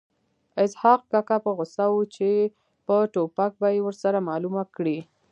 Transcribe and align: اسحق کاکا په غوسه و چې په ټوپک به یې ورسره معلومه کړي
اسحق 0.63 1.01
کاکا 1.11 1.37
په 1.45 1.51
غوسه 1.57 1.85
و 1.93 1.97
چې 2.15 2.29
په 2.85 2.95
ټوپک 3.13 3.51
به 3.61 3.67
یې 3.75 3.79
ورسره 3.85 4.25
معلومه 4.27 4.63
کړي 4.75 4.99